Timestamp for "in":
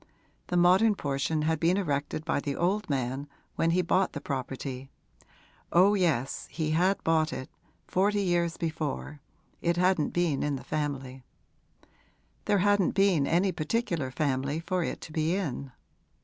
10.41-10.55, 15.35-15.71